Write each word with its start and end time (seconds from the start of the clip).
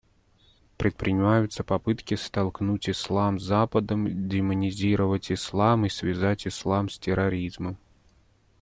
Предпринимаются 0.79 1.63
попытки 1.63 2.15
столкнуть 2.15 2.89
ислам 2.89 3.37
с 3.39 3.43
Западом, 3.43 4.27
демонизировать 4.27 5.31
ислам 5.31 5.85
и 5.85 5.89
связать 5.89 6.47
ислам 6.47 6.89
с 6.89 6.97
терроризмом. 6.97 7.77